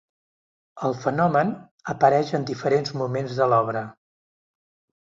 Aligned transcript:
El 0.87 0.95
fenomen 1.03 1.53
apareix 1.95 2.35
en 2.39 2.49
diferents 2.51 2.99
moments 3.05 3.39
de 3.43 3.53
l'obra. 3.55 3.87